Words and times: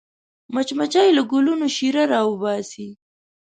مچمچۍ 0.53 1.09
له 1.17 1.21
ګلونو 1.31 1.67
شیره 1.75 2.03
راوباسي 2.11 2.87